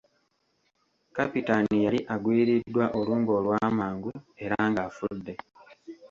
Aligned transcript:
Kapitaani 1.15 1.75
yali 1.85 1.99
agwiriddwa 2.13 2.85
olumbe 2.99 3.31
olw'amangu 3.39 4.11
era 4.43 4.57
ng'afudde. 4.69 5.33